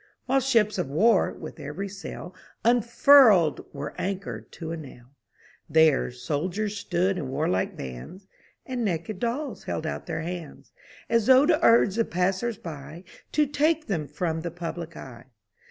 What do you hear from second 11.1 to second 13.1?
though to urge the passers by